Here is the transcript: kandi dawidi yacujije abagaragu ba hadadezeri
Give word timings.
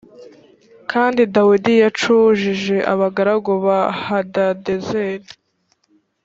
kandi 0.91 1.21
dawidi 1.35 1.73
yacujije 1.83 2.75
abagaragu 2.93 3.51
ba 3.65 3.79
hadadezeri 4.03 5.29